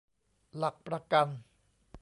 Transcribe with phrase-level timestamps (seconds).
[0.57, 1.27] หลักประกัน